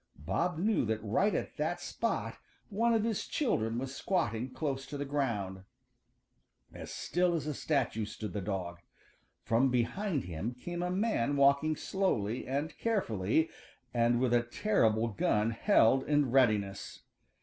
[0.25, 2.37] Bob knew that right at that spot
[2.71, 5.63] one of his children was squatting close to the ground.
[6.73, 8.79] As still as a statue stood the dog.
[9.43, 13.51] From behind him came a man walking slowly and carefully
[13.93, 17.03] and with a terrible gun held in readiness.